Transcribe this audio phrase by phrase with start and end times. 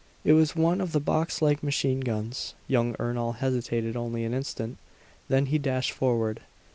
[0.23, 2.55] It was one of the boxlike machine guns.
[2.67, 4.79] Young Ernol hesitated only an instant.
[5.29, 6.39] Then he dashed forward.